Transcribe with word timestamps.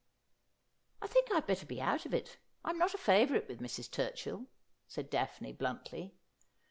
'I 1.03 1.05
think 1.05 1.31
I'd 1.31 1.45
better 1.45 1.67
be 1.67 1.79
out 1.79 2.07
of 2.07 2.13
it. 2.15 2.39
I'm 2.65 2.79
not 2.79 2.95
a 2.95 2.97
favourite 2.97 3.47
with 3.47 3.59
Mrs. 3.61 3.87
Turchill,' 3.87 4.47
said 4.87 5.11
Daphne 5.11 5.53
bluntly. 5.53 6.15